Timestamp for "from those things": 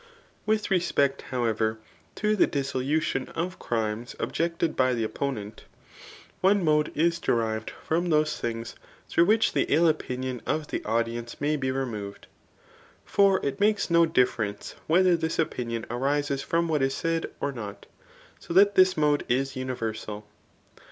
7.83-8.73